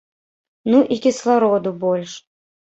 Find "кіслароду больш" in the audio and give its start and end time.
1.05-2.19